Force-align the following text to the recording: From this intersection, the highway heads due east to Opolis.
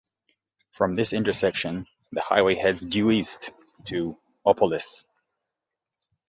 From 0.71 0.95
this 0.95 1.13
intersection, 1.13 1.85
the 2.11 2.21
highway 2.21 2.55
heads 2.55 2.81
due 2.81 3.11
east 3.11 3.51
to 3.85 4.17
Opolis. 4.43 5.03